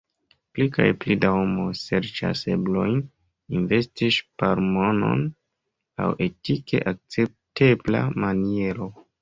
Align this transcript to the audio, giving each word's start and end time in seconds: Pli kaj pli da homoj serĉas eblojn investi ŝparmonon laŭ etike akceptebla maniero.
Pli 0.57 0.65
kaj 0.77 0.85
pli 1.03 1.17
da 1.25 1.29
homoj 1.33 1.65
serĉas 1.79 2.41
eblojn 2.55 2.97
investi 3.59 4.09
ŝparmonon 4.17 5.23
laŭ 6.01 6.11
etike 6.29 6.83
akceptebla 6.95 8.07
maniero. 8.25 8.95